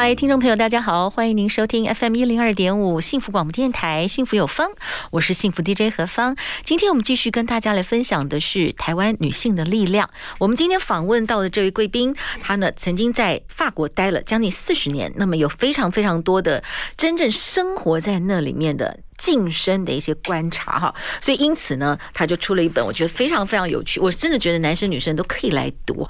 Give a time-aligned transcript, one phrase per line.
[0.00, 4.68] 嗨，听众朋友，大家好，欢迎您收听 FM 一零二点五幸福广播电台，幸福有方，
[5.10, 6.36] 我是幸福 DJ 何芳。
[6.62, 10.08] 今天我们继续跟大家来分享的是台湾女性的力量。
[10.38, 16.62] 我们今天访问到的这位贵宾，她呢曾经在法国待了将近四十年，那么有非常非常多的
[16.96, 19.00] 真正生活在那里面的。
[19.18, 26.08] 晋升的一些观察哈，所以因此呢，他就出了一本我觉得非常非常有趣，我真的觉得男生女生都可以来读。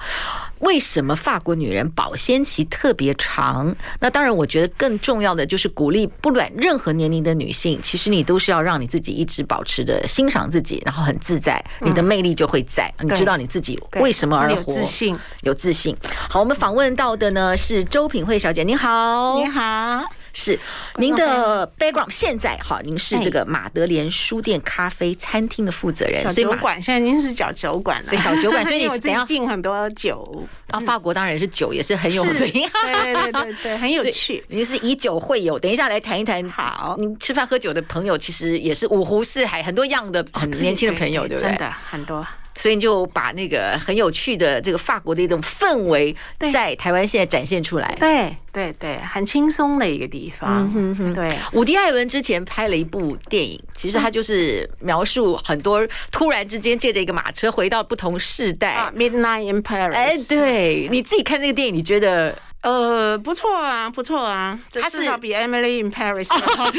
[0.59, 3.75] 为什么法国女人保鲜期特别长？
[3.99, 12.93] 那当然，我觉得更重要的就是鼓励不管任何年龄的女性，其实你都是要让你自己一直保持着欣赏自己，然后很自在，你的魅力就会在。
[12.99, 15.95] 你知道你自己为什么而活，有自信，有自信。
[16.29, 20.18] 好，我们访问到的呢是周品慧小姐，你好，你好。
[20.33, 20.57] 是
[20.95, 34.43] 您的 background，现在哈，您是这个马德莲书店咖啡餐厅的负责人，小酒馆现在已经是小酒馆了，小酒馆，所以你 最近很多酒啊，法国当然是酒也是很有名，对对对对，很有趣。
[34.49, 36.39] 您是以酒会友，等一下来谈一谈。
[36.49, 41.49] 好，您吃饭喝酒的朋友其实也是五湖四海，很多样的很年轻的朋友，对不对？
[41.49, 42.25] 真的很多。
[42.59, 46.13] 所以你就把那个很有趣的这个法国的一种氛围，
[46.51, 47.95] 在台湾现在展现出来。
[47.97, 50.65] 对对对，很轻松的一个地方。
[50.65, 51.13] 嗯哼哼。
[51.13, 58.73] 对，伍迪·艾伦之前拍了一部电影，其实他就是描述很多突然之间借着一个马车回到不同世代。
[58.73, 59.93] 啊，Midnight in Paris。
[59.93, 62.37] 哎，对，你自己看那个电影，你觉得？
[62.69, 66.69] 呃，不错啊，不错啊，他至少比 Emily in Paris 好。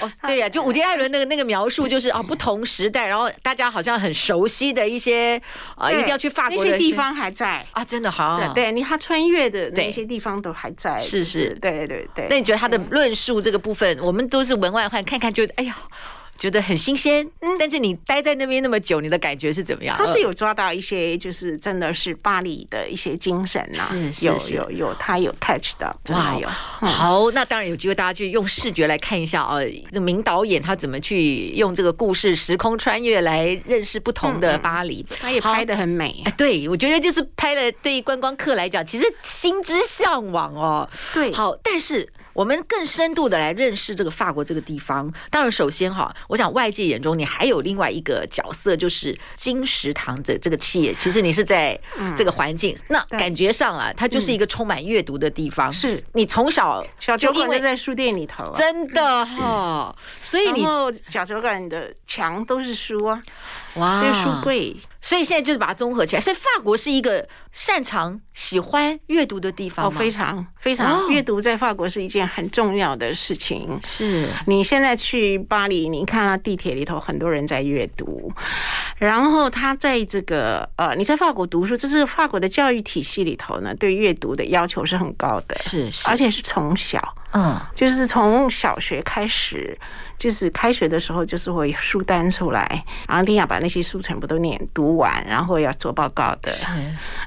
[0.00, 5.40] 哦，对呀、啊，就伍迪·艾伦那个那个描述，就是啊，不同时代，然后大家好像很熟悉的一些
[5.76, 12.26] 啊，一定要去法国的那些地方还在啊，真的好，对你他穿越的那些地方都还在，是是，对对对。
[12.28, 15.74] 那你觉得他的论述这个部分，我们都是门外汉，看看就哎呀。
[16.38, 19.96] 觉得很新鲜，嗯，但是你待在那边那么久，你的感觉是怎么样？
[19.98, 26.48] 他是有抓到一些，就是真的是巴黎的一些精神呐，是是是，有有有，他有 touch 到，哇，有。
[26.48, 29.58] 好，那当然有机会大家去用视觉来看一下啊，
[29.92, 36.22] 这名导演他怎么去用这个故事时空穿越来认识不同的巴黎，他也拍的很美。
[36.24, 40.88] 哎，对，我觉得就是拍了，对于观光客来讲，其实心之向往哦。
[41.12, 42.08] 对，好，但是。
[42.38, 45.12] 我们更深度的来认识这个法国这个地方。
[45.28, 50.94] 当然，首先哈，我想外界眼中你还有另外一个角色，就是金石堂的这个企业。
[50.94, 51.76] 其实你是在
[52.16, 55.72] 这个环境，那感觉上啊，它就是一个充满阅读的地方。
[55.72, 59.92] 是你从小小酒馆就在书店里头，真的哈。
[60.20, 60.64] 所以你
[61.08, 63.20] 小酒馆的墙都是书啊，
[63.78, 64.76] 哇，书柜。
[65.00, 66.20] 所以现在就是把它综合起来。
[66.20, 71.08] 所以法国是一个擅长、喜欢阅读的地方哦，非常非常。
[71.08, 73.78] 阅读，在法国是一件很重要的事情。
[73.82, 74.28] 是。
[74.46, 78.30] 你现在去巴黎，你看到地铁里头很多人在阅读，
[78.96, 87.00] 然后他在这个呃，你在法国读书，这是法国的教育体系里头呢，对阅读的要求是很高的，是是，而且是从小，
[87.32, 89.78] 嗯，就是从小学开始。
[90.18, 96.50] 就是开学的时候，就是会书单出来，然后一定要把那些书全部都念读完，然后要做报告的。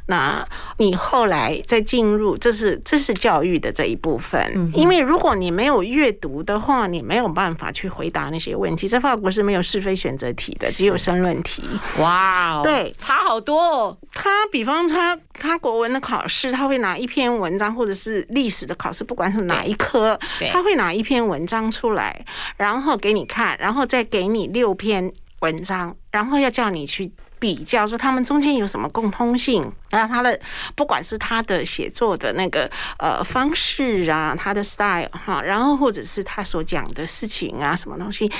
[0.07, 0.45] 那
[0.75, 4.69] 你后来再进入，这是这是教育的这一部分。
[4.73, 8.89] 因为如果你没有阅读的话，你没有办法去回答那些问题。
[8.89, 11.63] 在法国是没有是非选择题的，只有申论题。
[11.99, 13.97] 哇哦，对，差好多哦。
[14.11, 20.17] 他比方他他国文的考试，他会拿一篇文章，或者是历史的考试，不管是哪一科，
[20.53, 22.25] 他会拿一篇文章出来，
[22.55, 22.91] 然后。
[23.01, 29.73] 给你看，然后再给你六篇文章，然后要叫你去比较，说他们中间有什么共通性。
[29.89, 30.39] 然后他的
[30.75, 38.31] 不管是他的写作的那个呃方式啊，他的 style 哈，然后或者是他所讲的事情啊，什么东西，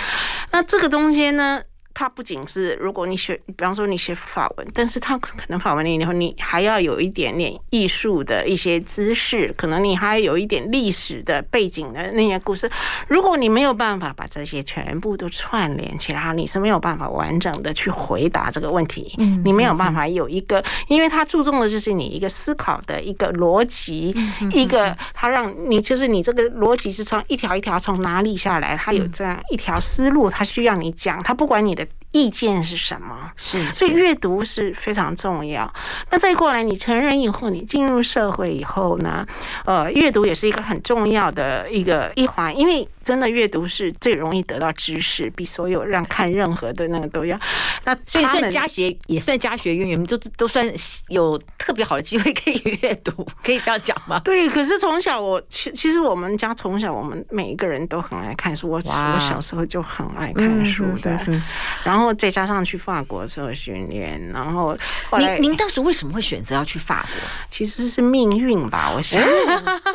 [0.52, 1.64] 那这个中间呢？
[1.94, 12.70] 它不仅是，如果你学，比方说你学法文，但是它可能法文里头你还要有一点点艺术的一些知识，可能你还有一点历史的背景的那些故事。
[13.08, 19.14] 如果你没有办法把这些全部都串联起来，你是没有办法完整的去回答这个问题。
[19.44, 24.16] 你没有办法有一个，因为它注重的就是你一个思考的一个逻辑，
[24.54, 31.81] 一个它让你就是你这个逻辑是从一条一条从哪里下来，它有这样一条思路，它需要你讲，它不管你的。
[31.84, 33.32] 的意见是什么？
[33.36, 35.72] 是，所以阅读是非常重要。
[36.10, 39.26] 那再过来，你成人以后，你进入社会以后呢？
[39.66, 47.40] 呃，阅读也是一个很重要的一个一环，因为真的阅读是最容易得到知识，比所有让看任何的那个都要。
[47.84, 50.72] 那所以算家学也算家学渊源，就都算
[51.08, 53.12] 有特别好的机会可以阅读，
[53.44, 54.20] 可以这样讲吗？
[54.24, 61.42] 对，可是从小我其其实我们家从小我们每一个人都很爱看书，我我小时候就很爱看书的，嗯、
[61.84, 64.78] 然后再加上去法国做训练，然后
[65.18, 67.10] 您您当时为什么会选择要去法国？
[67.50, 69.22] 其实是命运吧，我想。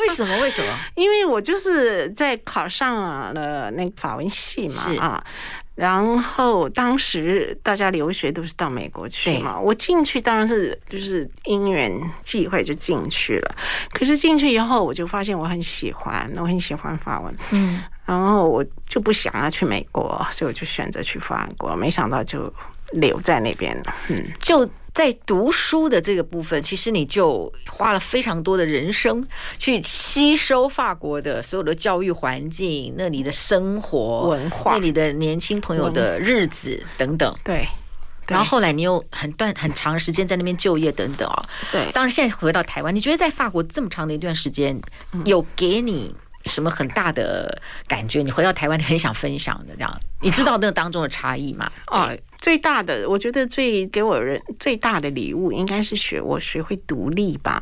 [0.01, 0.39] 为什么？
[0.41, 0.79] 为什么？
[0.95, 5.25] 因为我就是在考上了那个法文系嘛，啊。
[5.75, 11.93] 然后当时大家留学都是到美国去嘛，我进去当然是就是因缘
[12.25, 13.55] 际会就进去了。
[13.93, 21.77] 可是进去以后，我就发现我很喜欢，我很喜欢法文，嗯，然后我就不想要去美国，所以我就选择去法国。
[21.77, 22.51] 没想到就
[22.93, 24.67] 留在那边了，嗯，就。
[24.97, 29.23] 在读书的这个部分，其实你就花了非常多的人生
[29.59, 37.37] 去吸收法国的所有的教育环境、那里的生活文化、那里的年轻朋友的日子等等。
[37.45, 37.69] 对，
[38.27, 41.45] 然后后来你又很段很长时间在那边就业等等啊。
[41.71, 44.81] 对，当然现在回到台湾，你觉得在法国这么长的一段时间，
[45.27, 46.15] 有给你
[46.47, 48.23] 什么很大的感觉？
[48.23, 50.01] 你回到台湾，你很想分享的这样？
[50.23, 51.71] 你知道那当中的差异吗？
[51.85, 52.11] 啊。
[52.47, 57.61] 最大的，我觉得最给我人最大的礼物，应该是学我学会独立吧。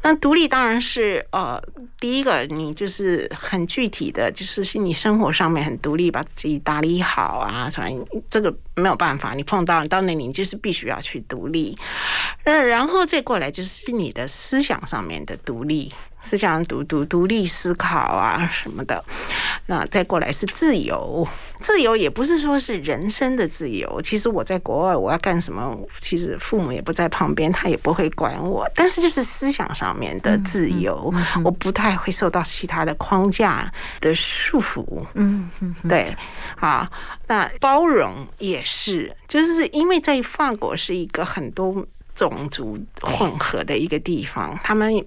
[0.00, 1.62] 那独立当然是呃，
[2.00, 11.76] 第一个你就是很具体的，就是是你生活上面很独立，把自己打理好啊，所以这个没有办法，你碰到到那里，你就是必须要去独立。
[12.44, 15.92] 呃，然后再过来就是你的思想上面的独立。
[16.26, 19.04] 思想独独独立思考啊什么的，
[19.66, 21.26] 那再过来是自由，
[21.60, 24.02] 自由也不是说是人生的自由。
[24.02, 28.68] 其实我在国外，我要干什么，其实父母也不在旁边，他也不会管我。
[28.74, 31.14] 但是就是思想上面的自由，
[31.44, 34.84] 我不太会受到其他的框架的束缚。
[35.14, 36.12] 嗯嗯，对，
[36.56, 36.90] 啊，
[37.28, 41.86] 那包容也是，就是因为在法国是一个很多
[42.16, 45.06] 种族混合的一个地方，他们。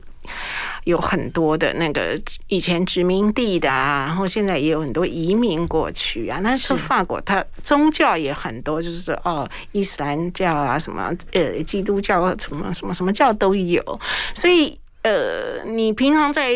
[0.84, 6.40] 有很多的那个以前殖民地的啊，然后现在也有很多移民过去啊。
[6.42, 14.00] 那是法国，它宗教也很多，就是说哦，伊斯兰教啊，什么呃，基督教什么什么什么教都有。
[14.34, 16.54] 所以呃，你平常在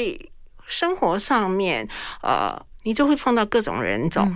[0.68, 1.88] 生活上面
[2.22, 2.60] 呃。
[2.83, 4.31] 你就会碰到各种人种，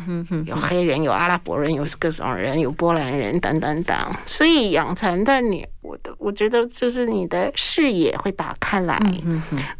[0.45, 3.95] 有黑人，有阿拉伯人，有各种人，有波兰人等等等。
[4.25, 8.97] 所以养成的你，我的我觉得就是你的视野会打开来。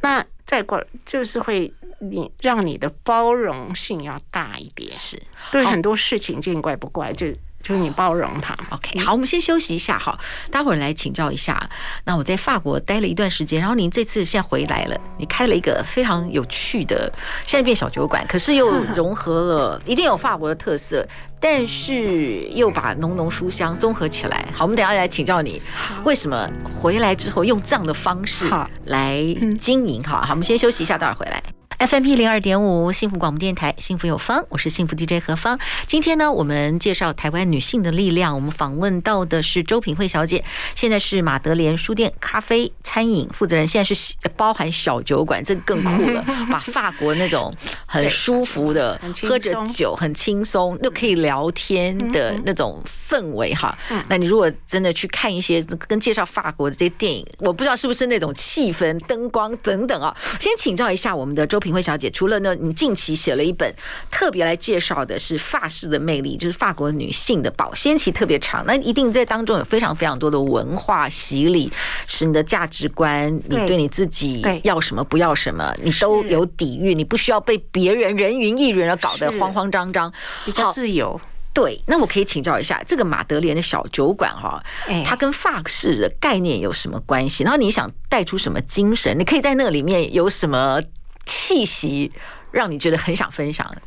[0.02, 5.22] 那再过就是会你让你的包容性要大一点，是
[5.52, 7.28] 对很多事情见怪不怪就。
[7.68, 8.98] 就是你包容他，OK。
[9.00, 10.18] 好，我们先休息一下哈，
[10.50, 11.70] 待会儿来请教一下。
[12.06, 17.12] 那我在法国待了一段时间，然后您这次现在回来了，你开了一个非常有趣的，
[17.46, 21.06] 现在变小酒馆，可是又 融合了一定有法国的特色，
[21.42, 24.46] 但是又把浓浓书香综合起来。
[24.54, 25.62] 好，我们等一下来请教你，
[26.06, 28.50] 为什么回来之后用这样的方式
[28.86, 29.22] 来
[29.60, 30.02] 经营？
[30.04, 31.44] 哈，好，我们先休息一下，待会儿回来。
[31.80, 35.60] FM 一零二点五，幸福广播电台，幸福有方，我是幸福 DJ 何芳。
[35.86, 38.34] 今天呢，我们介绍台湾女性的力量。
[38.34, 40.44] 我们访问到的是周品慧小姐，
[40.74, 47.54] 现在是马德莲书店咖啡餐饮负责人，现在是包含小酒馆，这个更酷了， 把法国那种
[47.86, 53.78] 很舒服的喝着酒很轻松又可以聊天的那种氛围哈。
[54.08, 60.16] 那你如果真的去看一些跟介绍法国的这些电影，我不知道是不是那种气氛、灯光等等啊。
[60.40, 61.78] 先请教一下我们的周品。
[61.78, 63.72] 慧小姐，除了呢，你近期写了一本
[64.10, 71.72] 特别来介绍的是法式的魅力，就是法国女性的保鲜期特别长，那一定在当中有非常非常多的文化洗礼，
[72.08, 80.12] 使你的价值观，你对你自己要什么不要什么，你都有底蕴，你不需要被别人人云亦云而搞得慌慌张张，
[80.44, 81.22] 比较自由。
[81.54, 84.60] 对，那我可以请教一下，这个马德莲的小酒馆哈，
[85.06, 87.44] 它跟法式的概念有什么关系？
[87.44, 89.16] 然后你想带出什么精神？
[89.20, 90.82] 你可以在那里面有什么？
[91.28, 92.12] 气息
[92.50, 93.82] 让你觉得很想分享的。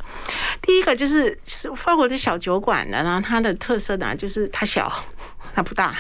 [0.61, 4.93] 第一个就是是法国的小酒馆的呢，它的特色呢就是它小，
[5.55, 5.97] 它不大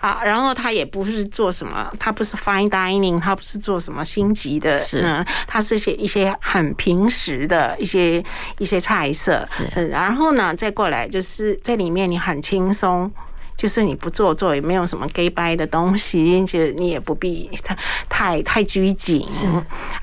[0.00, 5.02] 啊，然后它也不是做什么，它不是 fine dining，它不是做什么星级的，是，
[5.46, 8.22] 它是些一些很平时的一些
[8.58, 13.10] 一些菜色，是，然后呢再过来就是在里面你很轻松。
[13.56, 17.76] 就是你不做作，也没有什么 gay 掰的东西，就你也不必太
[18.08, 19.26] 太太拘谨。
[19.30, 19.46] 是，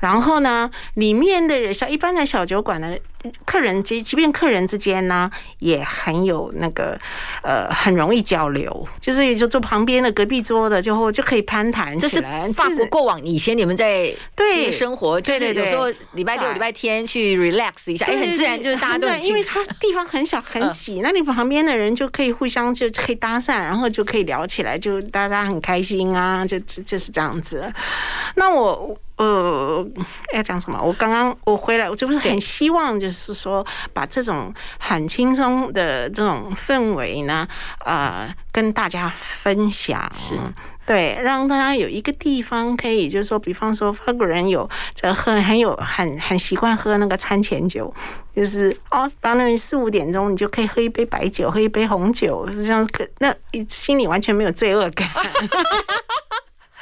[0.00, 2.96] 然后呢，里面的人小一般的小酒馆呢。
[3.44, 6.98] 客人即即便客人之间呢，也很有那个
[7.42, 12.42] 呃，很容易交流，就是也就坐旁边的隔壁桌的就就可以攀谈起来。
[12.42, 27.72] 这是法国过往以前你们在对生活，就是有时候礼拜六、礼拜天去 relax 一下，哎，很自然，就是大家都很因为它地方很小很挤，那你旁边的人就可以互相就可以搭讪，然后就可以聊起来，就大家很开心啊，就就就是这样子。
[28.36, 28.96] 那我。
[29.24, 29.86] 呃，
[30.34, 30.78] 要讲什么？
[30.82, 37.48] 我刚刚我回来，我就是很希望，就是说把这种很轻松的这种氛围呢，
[37.84, 40.12] 呃，跟大家分享。
[40.14, 40.38] 是，
[40.84, 47.92] 对，让大家有一个地方可以，就是说，比方说，法国人有这喝很有很很习惯喝那个餐前酒，
[48.36, 53.34] 就是哦，当那四五点钟，你就可以喝一杯白酒，喝一杯红酒，这样可那
[53.68, 55.08] 心里完全没有罪恶感。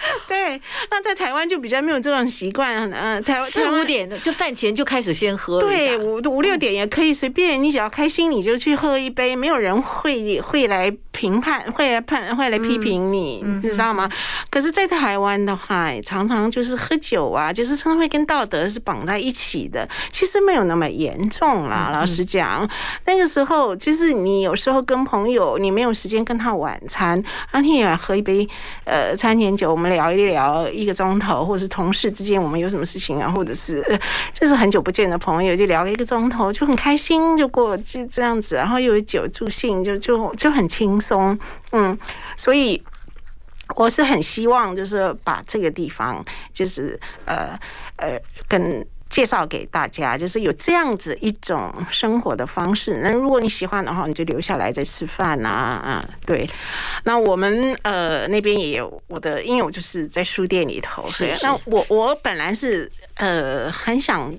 [0.27, 10.91] 对，那在台湾就比较没有这种习惯，嗯，台湾四五点就饭前就开始先喝，对，五五六点也可以随便，你只要开心你就去喝一杯，没有人会会来
[11.23, 14.11] 评判，会来判，会来批评你，你知道吗？
[14.51, 21.93] 可是，在台湾的话，常常就是喝酒啊，就是常常会跟道德是绑在一起的，其实没有那么严重啦。
[21.95, 22.69] 老实讲，
[23.05, 28.49] 那个时候就是你有时候跟朋友，你没有时间跟他晚餐，啊，你也喝一杯
[28.85, 29.93] 呃餐前酒，我们。
[29.93, 33.85] 聊一聊一个钟头，或者是同事之间我们有什么事情啊，或者是
[34.33, 41.12] 就是很久不见的朋友，就聊一个钟头，就很开心，就过就这样子，然后又有酒助兴，就就就很轻松，
[41.73, 41.99] 嗯，
[42.37, 42.83] 所以
[43.77, 47.59] 我是很希望就是把这个地方就是呃
[47.97, 48.87] 呃跟。
[49.13, 52.99] 介绍给大家，就是有这样子一种生活的方式。
[53.05, 56.49] 那如果你喜欢的话，你就留下来再吃饭呐，啊，对。
[57.05, 64.35] 那我们呃那边也有我的，因为我就是在书店里头，所以那我我本来是呃很想。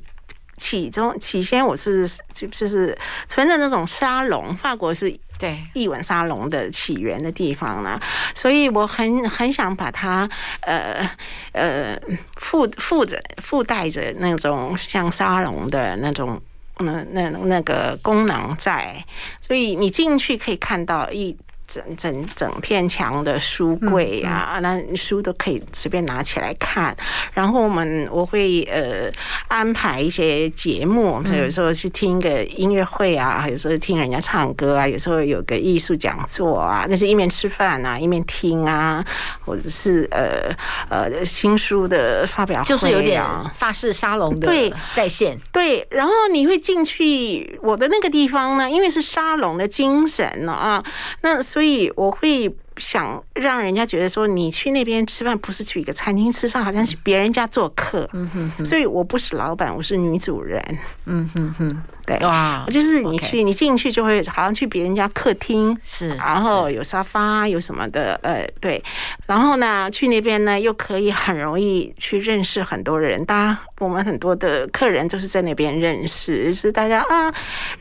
[0.55, 5.09] 起中起先我是就就是存着那种沙龙，法国是
[5.43, 7.99] 对艺文沙龙的起源的地方呢，
[8.33, 10.29] 所以我很很想把它
[10.61, 11.05] 呃
[11.51, 11.99] 呃
[12.37, 16.41] 附附着附带着那种像沙龙的那种
[16.77, 19.03] 那那那个功能在，
[19.45, 21.35] 所以你进去可以看到一。
[21.67, 26.95] 整整整片墙的书柜啊，那书都可以随便拿起来看。
[27.33, 29.11] 然后我们我会呃
[29.47, 39.03] 安排一些节目，所以有时候去听个音乐会啊，有时候听人家唱歌啊，有时候有个艺术讲座啊，那是一面吃饭啊，一面听啊，
[39.45, 40.55] 或者是呃
[40.89, 43.23] 呃新书的发表会啊，就是有点
[43.55, 45.85] 法式沙龙的对在线对。
[45.89, 50.83] 然后你会进去我的那个地方呢，因为是沙龙的精神呢啊，
[51.21, 51.83] 那所以。
[51.95, 58.09] 我会想让人家觉得说，你去那边吃饭不是去一个餐厅吃饭，好像是别人家做客。
[58.13, 58.65] 嗯哼哼。
[58.65, 60.63] 所以我不是老板，我是女主人。
[61.05, 61.83] 嗯哼哼。
[62.05, 68.83] 对，哇，就是你去你进去就会好像去别人家客厅，是，然后有沙发，有什么的，呃，对，
[69.25, 77.33] 然后呢，去那边呢又可以很容易去认识很多人，大家我们很多的客人就是在那边认识，就是大家啊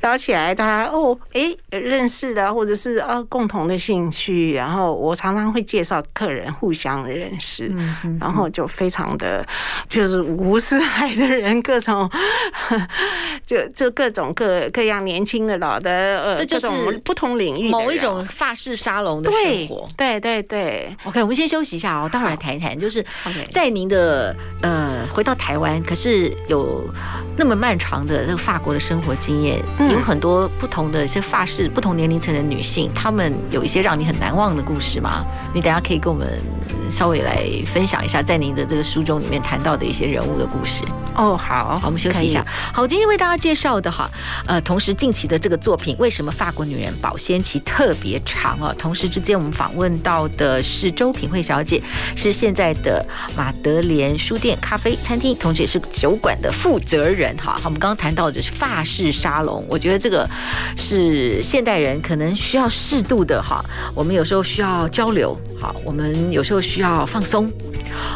[0.03, 9.45] 聊起来，大家哦，哎，认识的，或者是啊共同的兴趣，然后我常常会介绍客人互相认识，嗯嗯，然后就非常的
[9.89, 12.09] 就是五湖四海的人，各种
[13.45, 14.13] 就就各。
[14.13, 16.69] 种各各样年轻的老的呃，这就是
[17.03, 19.89] 不同领域某一种法式沙龙的生活。
[19.97, 22.79] 对对对，对，OK，我们先休息一下哦，待会儿来谈一谈。
[22.79, 23.03] 就是
[23.51, 26.85] 在您的呃回到台湾，可是有
[27.39, 35.25] 那么漫长的那个法国的生活经验，有很多不同的一些法式不同年龄层的女性，她们有一些让你很难忘的故事吗？
[35.55, 36.41] 你等下可以跟我们
[36.91, 40.85] 稍微来分享一下，在您的这个书中里面谈到的一些人物的故事。
[41.15, 42.45] 哦，好，好，我们休息一下。
[42.73, 44.11] 好，今天为大家介绍的哈。
[44.47, 48.75] 呃，同时近期的这个作品，为什么法国女人保鲜期特别长啊？
[48.79, 51.83] 同时之间，我们访问到的是周品慧小姐，
[52.17, 53.05] 是现在的
[53.37, 57.37] 马德莲书店咖啡餐厅，同时也是酒馆的负责人。
[57.37, 60.29] 哈，好，我们刚刚谈到的是法式沙龙，我觉得这个
[60.77, 63.63] 是现代人可能需要适度的哈。
[63.95, 67.51] 我们有时候需要交流，好，我们有时候需要放松，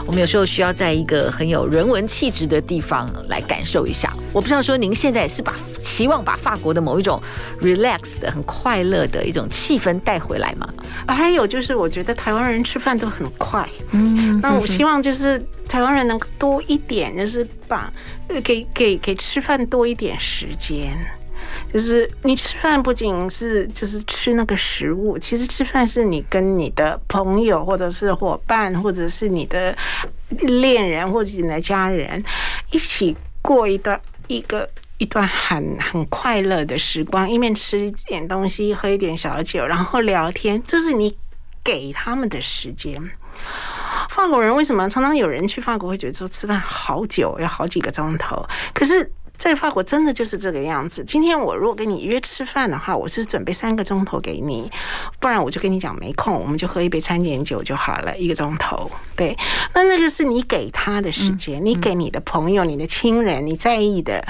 [0.06, 4.12] 我们有时候需要在一个很有人文气质的地方来感受一下。
[4.32, 7.20] 我不知道说您现在是把期望把法国的某一种
[7.60, 10.68] relax 的很快乐的一种气氛带回来吗？
[11.08, 17.92] 还有就是，我觉得台湾人吃饭都很快，嗯，那我希望就是台湾人能多一点，就是把
[18.44, 20.96] 给给给吃饭多一点时间。
[21.76, 29.76] 就是你吃饭不仅是就是吃那个食物，其实吃饭是你跟你的朋友或者是伙伴，或者是你的
[30.40, 32.25] 恋人或者你的家人
[32.71, 34.66] 一起过一段一个
[34.97, 41.14] 一段很很快乐的时光，一面吃一点东西，喝一点小酒，然后聊天，这是你
[41.62, 42.99] 给他们的时间。
[44.09, 48.42] 法国人为什么常常有人去法国会觉得说吃饭好久，要好几个钟头？
[48.73, 51.04] 可是，在法国真的就是这个样子。
[51.04, 54.70] 今天我如果跟你约吃饭的话，我是准备三个钟头给你，
[55.20, 58.90] 不然我就跟你讲没空，我们就喝一杯餐点酒就好了，一个钟头。
[59.14, 59.36] 对，
[59.74, 64.24] 那那个是你给他的时间，你给你的朋友、你的亲人、你在意的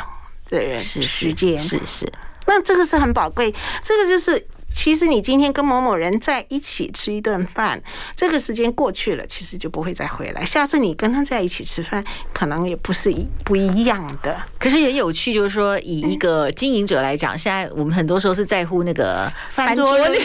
[0.51, 2.13] 的人时间，是是。
[2.49, 4.47] 那这个是很宝贵，这个就是
[4.77, 7.83] 其实你今天跟某某人在一起吃一顿饭，
[8.15, 10.45] 这个时间过去了，其实就不会再回来。
[10.45, 12.05] 下次你跟他在一起吃饭，
[12.35, 14.37] 可能也不是一不一样的。
[14.59, 20.19] 可是也有趣，就是说以一个经营者来讲，现在我们很多时候是在乎那个 翻桌率，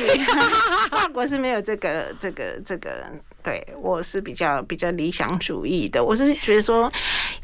[0.92, 3.06] 法国是没有这个这个这个。
[3.44, 6.04] 对，我是比较比较理想主义的。
[6.04, 6.92] 我是觉得说，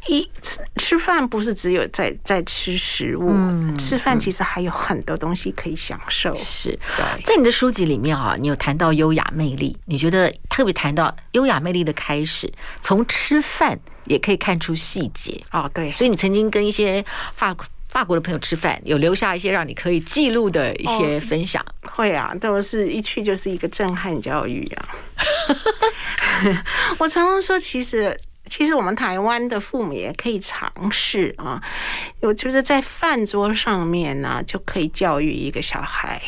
[0.08, 6.34] 一吃吃饭不是只有在在吃食物，嗯、吃饭其实还有很多东西可以享受。
[6.36, 12.52] 是，对，在你的书籍里面啊，你有谈到优雅魅力，你觉得特别谈到优雅魅力的开始，
[12.82, 15.42] 从吃饭也可以看出细节。
[15.52, 17.04] 哦，对，所以你曾经跟一些
[17.36, 17.66] 法国。
[17.98, 21.60] 法国的朋友吃饭，有留下一些让你可以记录的一些分享。
[21.82, 24.90] 哦、会啊，都是一去就是一个震撼教育啊！
[27.00, 28.16] 我常常说，其实
[28.48, 31.60] 其实我们台湾的父母也可以尝试啊，
[32.22, 36.22] 我就是在饭桌上面呢，就可以教育一个小孩，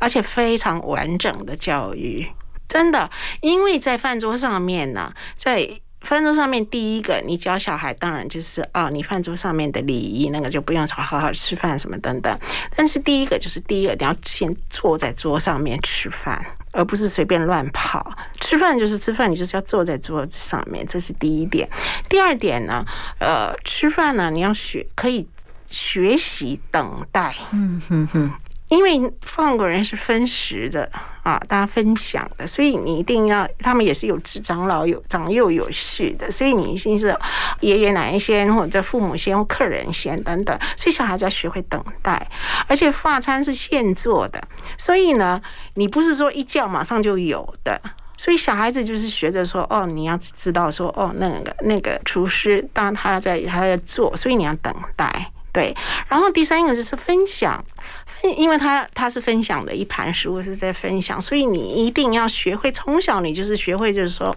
[0.00, 2.26] 而且非常完整的教育，
[2.68, 3.08] 真的，
[3.42, 5.80] 因为在饭桌上面呢，在。
[6.02, 12.38] 饭桌上面，第一个你教小孩，当然就是哦，你饭桌上面的礼仪，那个就不用说好好吃饭什么等等。
[12.76, 18.14] 但是第一个就是第一个，你要先坐在桌上面吃饭，而不是随便乱跑。
[18.40, 21.68] 吃饭就是吃饭，你就是要坐在桌子上面，这是第一点。
[22.08, 22.84] 第二点呢，
[23.18, 25.26] 呃，吃饭呢，你要学可以
[25.68, 27.34] 学习等待。
[27.52, 28.32] 嗯哼哼。
[28.68, 30.90] 因为法国人是分食的
[31.22, 37.16] 啊，大家分享的，所以你一定要，他们也是有长老有长幼有序的，所以你一定是
[37.60, 42.28] 爷爷奶奶先，或者父母先，或客人先等等，所以小孩子要学会等待，
[42.66, 44.42] 而且发餐是现做的，
[44.76, 45.40] 所以呢，
[45.74, 47.80] 你不是说一叫马上就有的，
[48.16, 55.30] 所以小孩子就是学着说，哦，你要知道说，哦，那个那个厨师当他在他在做，所以你要等待。
[55.52, 55.76] 对，
[56.08, 57.62] 然后第三个就是分享，
[58.38, 64.34] 因为他他是分享的一盘食物是在分享，所以你一定要学会，从小你就是学会，就是说，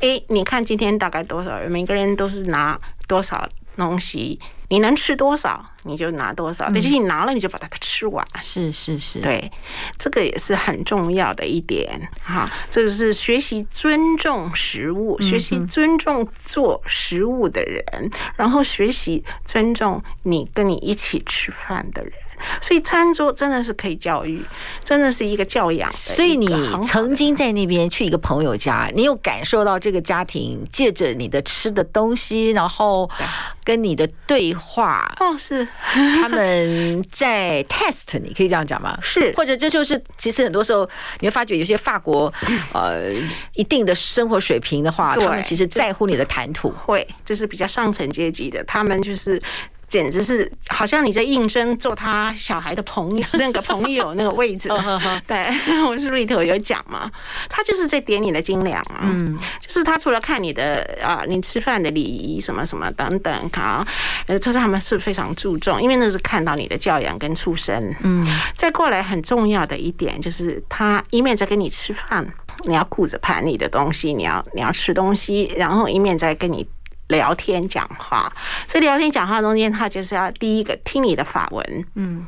[0.00, 4.38] 哎，你看今天大概多少人，每个人都是拿多少东西。
[4.68, 6.70] 你能吃多少，你就拿多少。
[6.72, 8.26] 但是你拿了，你就把它吃完。
[8.40, 9.50] 是是是，对，
[9.98, 12.50] 这个也是很重要的一点哈。
[12.70, 22.12] 这个是学习尊重食物，学习尊重做食物的人，然后学习尊重你跟你一起吃饭的人。
[22.60, 24.44] 所以餐桌真的是可以教育，
[24.84, 25.92] 真的是一个教养。
[25.92, 26.48] 所以你
[26.86, 33.08] 曾经在那边去一个朋友家，你有感受到这个家庭借着你的吃的东西，然后
[33.64, 38.98] 跟你的对话哦，是他们在 test，你可以这样讲吗？
[39.02, 40.88] 是，或者这就是其实很多时候
[41.20, 42.32] 你会发觉有些法国
[42.72, 43.12] 呃
[43.54, 49.40] 一定的生活水平的话，他们其实在乎你的谈吐，会就是比较上层阶级的，他们就是。
[49.88, 54.68] 简直是好像你在应征做他小孩的朋友，那个朋友那个位置。
[55.26, 55.48] 对，
[55.86, 57.10] 我是不是里头有讲嘛？
[57.48, 59.00] 他就是在点你的斤两啊。
[59.02, 63.86] 嗯，就是他除了看你的啊，你吃饭的礼仪什么什么等等啊，
[64.26, 67.96] 呃，这是他们是非常注重，因为那是看到你的教养跟出身。
[68.02, 72.26] 嗯，再过来很重要的一点就是，他一面在跟你吃饭，
[72.64, 76.66] 你要顾着盘你的东西，你要你要吃东西，然后一面在跟你。
[77.08, 78.32] 聊天讲话，
[78.66, 82.26] 所以聊天讲话中间，他就是要第一个听你的法文，嗯，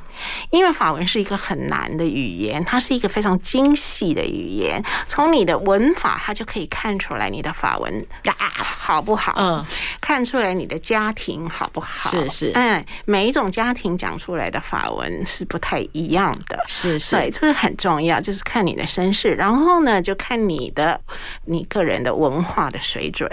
[0.50, 9.64] 因为法文是一个很难的语言，它是一个非常精细的语言，从你的文法，他就可以看出来你的法文呀好不好，嗯，
[10.00, 20.98] 看出来你的家庭好不好，是是，嗯，每一种家庭讲出来的法文是不太一样的，是是，所以这个很重要，就是看你的身世，然后呢，就看你的
[21.44, 23.30] 你个人的文化的水准。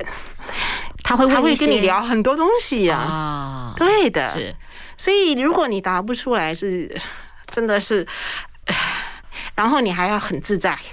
[1.07, 4.53] 他会他会跟你聊很多东西啊，对的，是。
[4.97, 6.93] 所以如果你答不出来，是
[7.49, 8.05] 真的是，
[9.55, 10.77] 然后你还要很自在。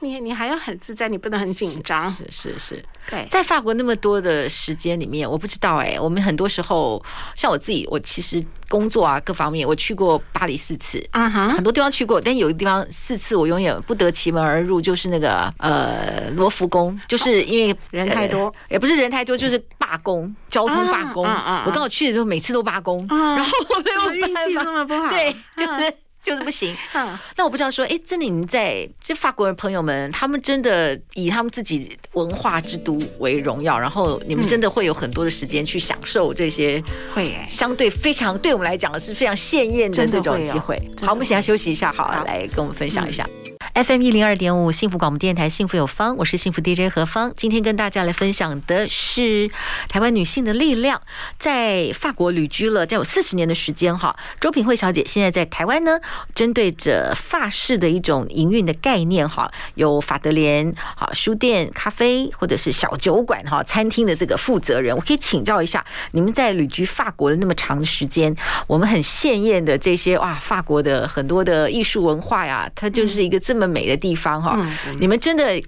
[0.00, 2.10] 你你还要很自在，你不能很紧张。
[2.12, 7.02] 是是是，对，在法国那么多的时间里面，我不知道哎、欸，我们很多时候
[7.34, 21.24] 像我自己，我其实工作啊各方面，我去过巴黎四次，啊哈，很多地方去过，但有一个地方四次我永远不得其门而入，就是那个呃罗浮宫，就是因为人太多， 也不是人太多，就是罢工，交通罢工，
[21.66, 25.92] 我刚好去的时候每次都罢工， 然后我没有运气这么不好，对，就是。
[26.22, 26.76] 就是不行。
[26.94, 36.82] 嗯，那我不知道说，哎，真的你们在这法国人朋友们，他们真的以他们自己文化之都为荣耀，然后你们真的会有很多的时间去享受这些，
[37.14, 40.76] 会相对非常对我们来讲是非常鲜艳的这种机会。
[41.02, 43.26] 好，我们现在休息一下，好，来跟我们分享一下。
[43.72, 47.32] FM 一零二点五，幸福广播电台，幸福有方，我是幸福 DJ 何芳。
[47.36, 49.48] 今天跟大家来分享的是
[49.88, 51.00] 台湾女性的力量，
[51.38, 54.14] 在法国旅居了，将有四十年的时间哈。
[54.40, 56.00] 周品慧小姐现在在台湾呢，
[56.34, 68.34] 针对着法式的一种营运的概念哈，有法德莲好书店、咖啡或者是小酒馆哈餐厅的这个负责人，我可以请教一下，你们在旅居法国的那么长的时间，
[68.66, 73.59] 我们很鲜艳的这些哇，法国的很多的艺术文化呀，它就是一个这么。
[73.60, 74.58] 那么美的地方哈，
[74.98, 75.62] 你们真的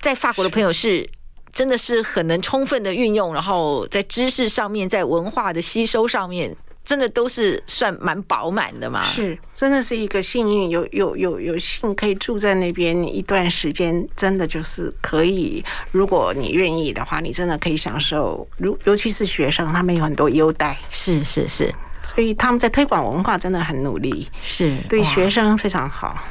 [0.00, 1.08] 在法国的朋友是
[1.52, 9.02] 真的是很能充分的运用，然后在知识上面，在文化的吸收上面，真的都是算蛮饱满的嘛。
[9.02, 18.46] 是，真的是一个幸运，有有有有幸可以住在那边一段时间，真的就是可以，如果你愿意的话，你真的可以享受。
[18.58, 20.76] 如尤其是学生，他们有很多优待。
[20.90, 26.22] 是是是，所以他们在推广文化真的很努力，是对学生非常好。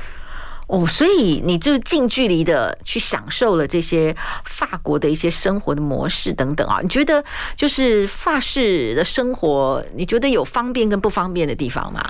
[0.68, 6.80] 哦，所以你就近距离的去享受了这些法国的一些生活的模式等等啊？
[6.84, 7.24] 你觉得
[7.56, 12.04] 就是法式的生活，你觉得有方便跟不方便的地方吗？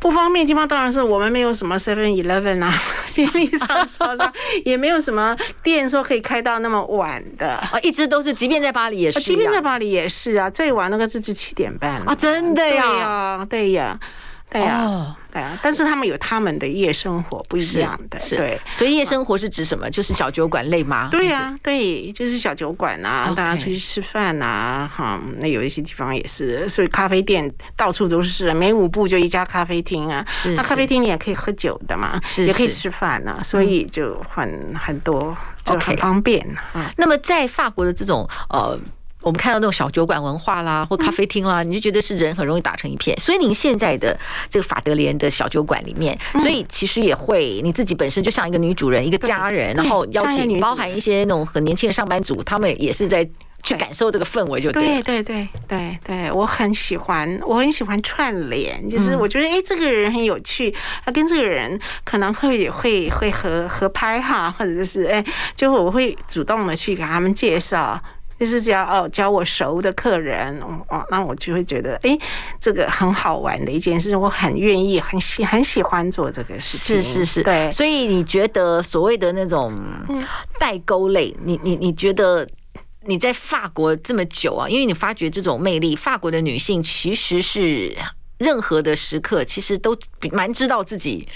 [0.00, 2.72] 不方便的地方当然是我们没有什么 Seven Eleven 啊，
[3.16, 4.32] 便利商超商，
[4.64, 13.44] 也没有什么店说可以开到那么晚的啊，一直都是，即便在巴黎也是，即便在巴黎也是啊，最晚那个是至七点半啊，真的呀，对呀。
[13.48, 14.00] 对呀、啊，
[14.50, 19.90] 对呀、啊，但是他们有他们的夜生活不一样的，是对，所以夜生活是指什么？
[19.90, 21.08] 就是小酒馆类吗？
[21.10, 30.24] 对呀、啊，对，就是小酒馆啊，大家出去吃饭啊，哈，那有一些地方也是，所以咖啡店到处都是，每五步就一家咖啡厅啊。
[30.30, 36.40] 是，那咖啡厅你也可以喝酒的嘛，是，也可以吃饭啊，所以就很很多，就很方便
[36.72, 36.90] 啊。
[36.96, 38.78] 那么在法国的这种呃。
[39.22, 43.18] 我们看到那种小酒馆文化啦，或咖啡厅啦，你就觉得是人很容易打成一片。
[43.18, 44.16] 所以您现在的
[44.48, 53.28] 这个法德莲的小酒馆里面，所以其实也会你自己本身就像一个女主人，一个家人，然后邀请包含一些那种很年轻的上班族，他们也是在
[53.64, 60.72] 去感受这个氛围，就对对对对对，我很喜欢，我很喜欢串联，就是我觉得哎，这个人很有趣，
[61.04, 65.24] 他跟这个人可能会会会合合拍哈，或者就是哎，
[65.56, 68.00] 就我会主动的去给他们介绍。
[68.38, 72.16] 就是只要哦，教我熟的客人哦，那我就会觉得哎，
[72.60, 77.02] 这个很好玩的一件事，我很愿意，很喜很喜欢做这个事情。
[77.02, 77.70] 是是是，对。
[77.72, 79.76] 所以你觉得所谓的那种
[80.58, 82.46] 代沟类，你你你觉得
[83.06, 87.96] 你在法国这么久啊，因为你发觉这种魅力，法国的女性其实是
[88.38, 89.96] 任何的时刻其实都
[90.30, 91.26] 蛮知道自己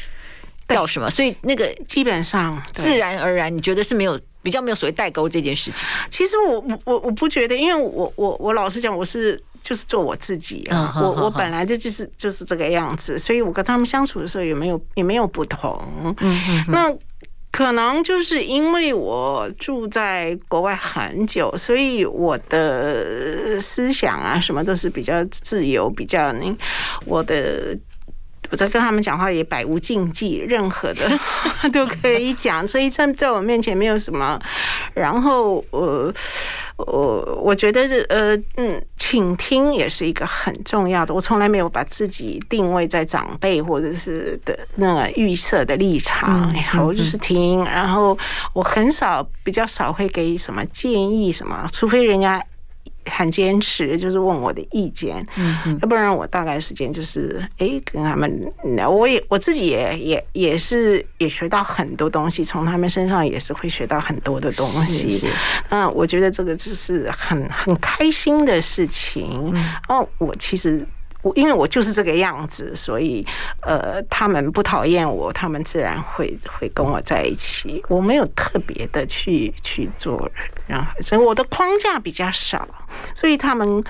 [0.69, 4.19] 要什么，所以那个基本上自然而然，你觉得是没有。
[4.45, 5.87] 比较没有所谓代沟这件事情。
[6.11, 15.81] 其实我我我不觉得，因为我我我老实讲，我是就是做我自己啊，我我本来这就是就是这个样子，所以我跟他们相处的时候也没有也没有不同。
[16.67, 16.93] 那
[17.53, 26.53] 可能就是因为我住在国外很久，所以我的思想啊什么都是比较自由，比较那
[27.07, 27.79] 我的。
[28.53, 31.11] 我在跟他们讲话也百无禁忌，任何的
[31.73, 34.39] 都可以讲，所以在在我面前没有什么。
[34.93, 36.13] 然后呃
[36.77, 41.15] 我我觉得是呃嗯，倾听也是一个很重要的。
[41.15, 47.65] 我从来没有把自己定位在长辈或者是的那个预设的立场，我就是听。
[47.65, 48.17] 然后
[48.53, 52.45] 我很少比较少会给什么建议什么，除非人家。
[53.13, 58.53] 很坚持，就是问我的意见，嗯，要不然我大概时间就是，哎、欸，跟他们，
[58.89, 65.29] 我也我自己也也也是也学到很多东西，从他们身上也是会学到很多的东西。
[65.69, 69.55] 嗯，我觉得这个就是很很开心的事情。
[69.89, 70.85] 哦，我其实。
[71.23, 73.25] 我因为我就是这个样子，所以
[73.61, 77.83] 呃，他们不讨厌我，他们自然会会跟我在一起。
[77.89, 82.67] 我没有特别的去去做人，然后所以我的框架比较少，
[83.15, 83.83] 所以他们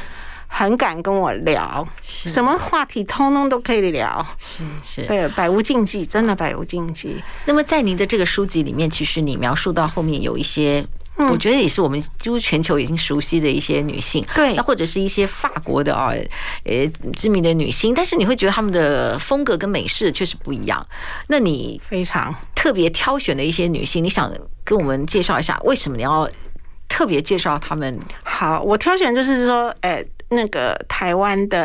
[0.47, 7.23] 很敢跟我聊，什么话题通通都可以聊，是是，对，百无禁忌，真的百无禁忌。
[7.47, 10.87] 那么在您的这个书籍里面，其实你描述到后面有一些。
[11.17, 16.13] 我觉得也是我们几乎全球已经熟悉的一些女性，对，那或者是一些法国的啊，
[16.65, 20.85] 呃，知名的女星，但是你会觉得她们的风格跟美式确实不一样。
[21.29, 24.33] 那你非常特别挑选的一些女性，你想
[24.65, 26.29] 跟我们介绍一下，为什么你要
[26.89, 27.99] 特别介绍她们？
[28.25, 30.05] 好，我挑选就是说，哎。
[30.35, 31.61] 那个台湾的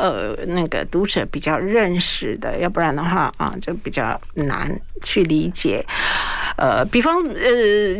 [0.00, 5.84] 呃，那个读者比较认识的，要不然的话啊，就比较难去理解。
[6.62, 7.50] 呃，比方呃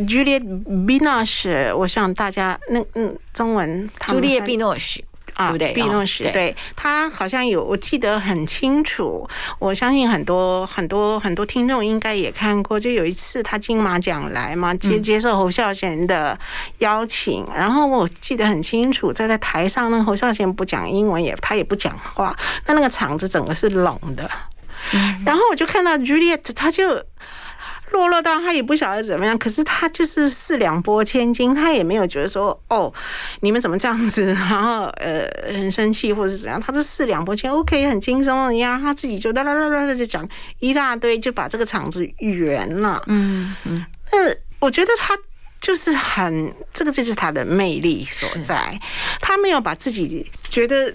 [0.07, 0.46] ，Juliette
[0.87, 5.01] Binoche，我想大家那嗯，中文 Juliette Binoche。
[5.35, 5.72] 啊，对不对？
[5.72, 9.27] 碧诺什，对，他好像有，我记得很清楚。
[9.59, 12.79] 我相信很多很多很多听众应该也看过。
[12.79, 16.38] 就有一次他金马奖来嘛，接接受侯孝贤的
[16.81, 24.31] 邀请，然后我记得很清楚，在在台上，那侯孝贤不讲英文，也他也不讲话，那那个场子整个是冷的。
[25.25, 27.03] 然后我就看到 Juliette，他就。
[27.93, 32.93] 落落到他也不晓得怎么样，可是他就是四两拨千斤，他也没有觉得说哦，
[33.41, 40.29] 你们怎么这样子， 然后呃很生气或者是怎样，他是四两拨千，OK 很轻松的呀，他自己就哒哒哒哒的就讲
[40.59, 43.03] 一大堆，就把这个场子圆了。
[43.07, 44.19] 嗯嗯，那
[44.59, 45.17] 我觉得他
[45.61, 48.79] 就是很，这个就是他的魅力所在，
[49.21, 50.95] 他没有把自己觉得。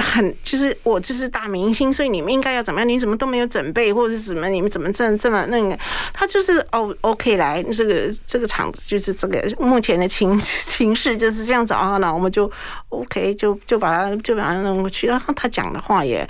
[0.00, 2.88] 很就是我就是大明星，所以你们应该要怎么样？
[2.88, 4.48] 你怎么都没有准备，或者是什么？
[4.48, 5.78] 你们怎么这这么那个？
[6.12, 12.50] 他就是哦，OK，来这个这个场子就是这个目前的情 情势就是这样子啊，那我们就
[12.88, 15.06] OK，就就把他就把他弄过去。
[15.06, 16.26] 然后他讲的话也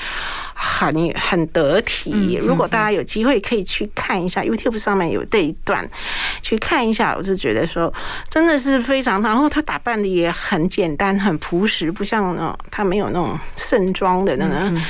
[0.55, 2.39] 很很得体。
[2.43, 5.89] 如果大家有机会可以去看一下 YouTube 上面有这一段，
[6.43, 7.93] 去看一下，我就觉得说
[8.29, 9.23] 真的是非常。
[9.23, 13.39] 然后他打扮的也很简单，很朴实，不像那种他没有那种。
[13.61, 14.81] 盛装的那个，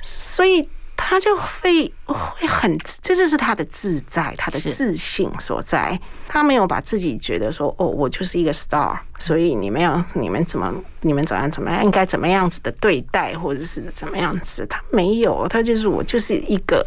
[0.00, 0.66] 所以
[0.96, 5.98] 他就会会很，这就是他的自在，他的自信所在。
[6.32, 16.86] 他没有把自己觉得说，哦，我就是一个 star，所以你们要你们怎么你们怎样怎么样应该怎么样子的对待，或者是怎么样子，他没有，他就是我就是一个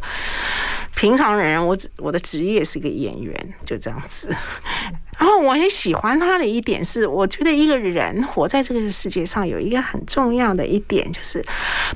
[0.95, 4.34] 平常人，我我的职业是一个演员，就这样子。
[5.19, 11.45] 然后我很喜欢他的一点是，我觉得一个人活在这个世界上有一个很重要的一点，就是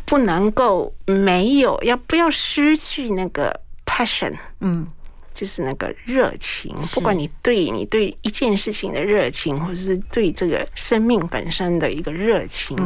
[0.05, 4.85] 不能够没有，要不要失去那个 passion，嗯，
[5.33, 12.77] 就是那个热情，不管你对你对一件事情的热情，或者是对这个生命本身的一个热情，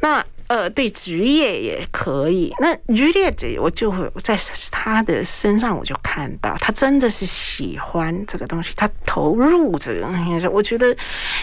[0.00, 0.24] 那。
[0.54, 2.54] 呃，对职业也可以。
[2.60, 4.38] 那 Juliette 我就会在
[4.70, 10.46] 他的身上，我就看到他真的是喜欢这个东西，他投入这个东西。
[10.46, 10.96] 我觉得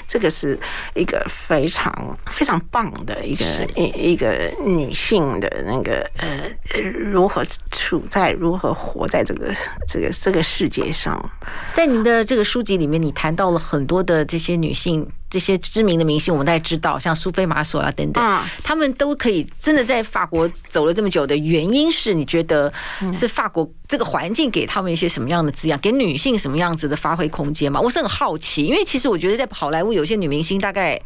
[0.08, 0.58] 这个是
[0.96, 3.46] 一个非常非常棒的一个
[3.76, 9.54] 一一个女性的那个呃，如何处在如何活在这个
[9.90, 11.22] 这个这个世界上。
[11.74, 15.06] 在您的这个书籍里面，你谈到了很多的这些女性。
[15.32, 22.72] 这些知名的明星，我们大家知道，像苏菲玛索啊等等，他们都可以真的在法国走了这么久的原因是，你觉得
[23.14, 27.80] 是法国这个环境给他们一些什么样的滋养，给女性什么样子的发挥空间吗？
[27.80, 31.00] 我是很好奇，因为其实我觉得在好莱坞有些女明星大概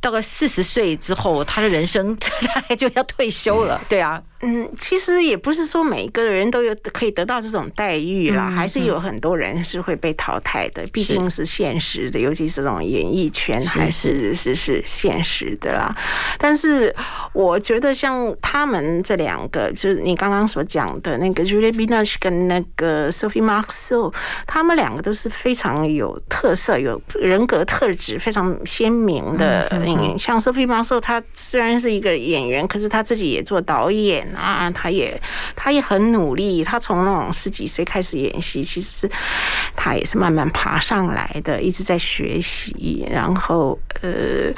[0.00, 2.16] 到了四十岁之后，她的人生
[2.54, 4.22] 大概就要退休了，对啊。
[4.40, 15.96] 嗯，其实也不是说每一个人都有可以得到这种待遇啦，还是有很多人是会被淘汰的，毕竟是现实的，尤其是这种演艺圈还是是是现实的啦。
[16.38, 16.94] 但是
[17.32, 24.12] 我觉得像他们这两个，就是你刚刚所讲的那个 Juliette Binoche 跟那个 Sophie Marceau，
[24.46, 29.66] 他们两个都是非常有特色、有人格特质非常鲜明的。
[29.70, 34.25] 嗯，像 Sophie Marceau，她虽然是一个演员，可是她自己也做导演。
[34.34, 35.20] 啊，他也
[35.54, 39.08] 他也很努力，他从那种十几岁开始演戏，其实
[39.74, 43.06] 他也是慢慢爬上来的，一直在学习。
[43.10, 44.52] 然后呃，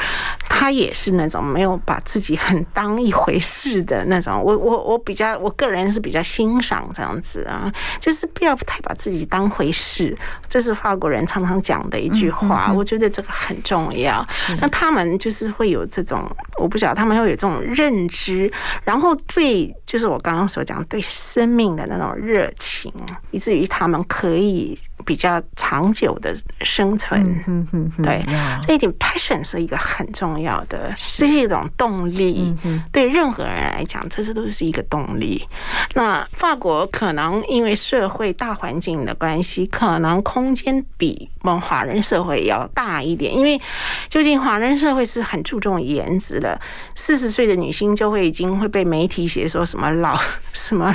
[0.48, 4.42] 他也是那种没有把自己很当一回事的那种。
[4.42, 10.16] 我我我比较我个人是比较欣赏这样子啊，就是不要太把自己当回事。
[10.48, 14.26] 这是法国人常常讲的一句话，我觉得这个很重要。
[14.60, 16.24] 那他们就是会有这种，
[16.56, 18.50] 我不晓得他们会有这种认知，
[18.84, 19.57] 然后对。
[19.86, 22.92] 就是我刚刚所讲对生命的那种热情，
[23.30, 27.20] 以至于他们可以比较长久的生存。
[27.46, 28.22] 嗯嗯嗯、对，
[28.62, 32.54] 这一点 passion 是一个很重要的，这是一种动力。
[32.64, 35.46] 嗯、对任何人来讲，这是都是一个动力。
[35.94, 43.60] 那法国可能因为社会大环境的关系，可能空间比我们华人社会要大一点，因为
[44.08, 46.60] 究竟华人社会是很注重颜值的，
[46.94, 50.18] 四十岁的女性就会已经会被媒体写说什么老
[50.52, 50.94] 什么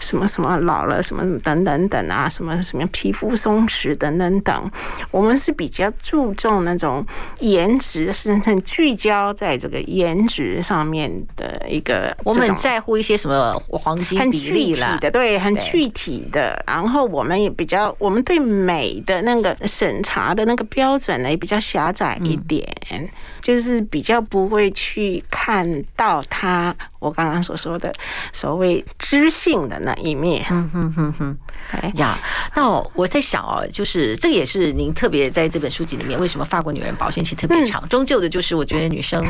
[0.00, 4.70] 什么什么老了什么等等等啊，什么什么皮肤松弛等等等。
[5.10, 7.04] 我们是比较注重那种
[7.38, 12.14] 颜值，是很聚焦在这个颜值上面的一个。
[12.24, 16.62] 我们很在乎一些什么黄金比例了，对，对，很具体的。
[16.66, 22.66] 然后我们也比较，我们对美的那个审查的那个标准呢，也比较狭窄一点。
[22.92, 23.08] 嗯
[23.40, 27.92] 就是比较不会去看到他，我刚刚所说的
[28.32, 30.46] 所谓知性的那一面。
[30.50, 31.36] 嗯哼哼哼，
[31.72, 32.16] 哎呀，
[32.54, 37.86] 那我在想哦，就是这也是您特别在这本书籍里面，为什么法国女人保鲜期特别长？
[37.88, 39.26] 终究的就是我觉得女生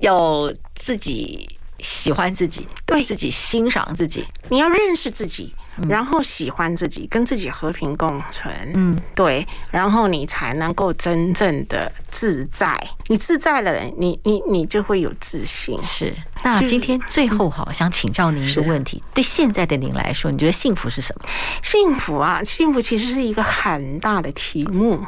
[0.00, 1.48] 要自己
[1.78, 5.54] 喜欢自己，对自己欣赏自己，你要认识自己。
[5.88, 12.80] 然后喜欢自己，跟自己和平共存，嗯，对，然后你才能够真正的自在。
[13.08, 15.76] 你自在了，你你你就会有自信。
[15.82, 16.14] 是。
[16.44, 21.28] 那今天最后好想请教您一个问题：对现在的您来说，你觉得幸福是什么？
[21.62, 25.04] 幸福啊，幸福其实是一个很大的题目。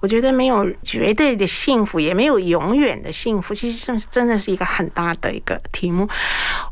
[0.00, 3.54] 我觉得没有绝对的幸福，也没有永远的幸福。
[3.54, 6.08] 其实是真的是一个很大的一个题目。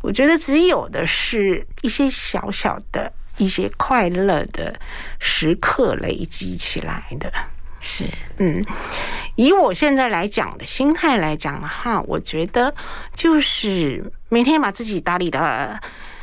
[0.02, 3.12] 我觉得只有的是一些小小的。
[3.38, 4.78] 一些快乐的
[5.18, 7.32] 时刻累积起来的，
[7.80, 8.04] 是
[8.36, 8.62] 嗯，
[9.36, 12.74] 以我现在来讲的心态来讲的话，我觉得
[13.14, 15.80] 就是每天把自己打理的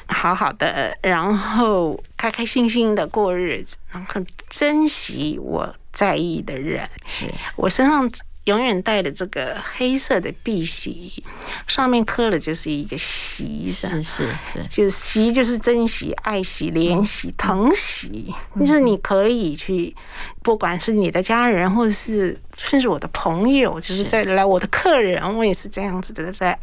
[0.07, 8.09] 好好的，然后开开心心的过日子，然后珍惜我在意的人，是我身上。
[8.49, 11.23] 永远带的这个黑色的碧玺，
[11.67, 19.95] 上面刻了就是一个惜字，是是是，就是惜，就是珍惜、爱惜、怜惜、疼惜，就是你可以去，
[20.43, 24.09] 不管是你的家人，或者是甚至我的朋友，就是。
[24.09, 26.57] 在来我的客人，我也是这样子的在。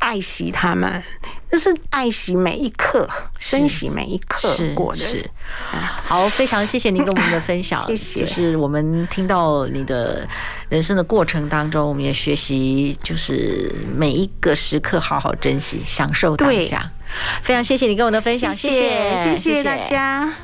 [0.00, 1.02] 爱惜他们，
[1.54, 4.98] 就是爱惜每一刻，珍惜每一刻过的。
[4.98, 5.30] 是，
[6.04, 7.86] 好，非常谢谢您跟我们的分享。
[7.86, 8.20] 谢谢。
[8.20, 10.26] 就是我们听到你的
[10.68, 16.90] 人生的过程当中，我们也学习，就是每一个时刻好好珍惜，享受当下。
[17.40, 20.34] 非常谢谢你跟我的分享，谢谢，谢谢大家。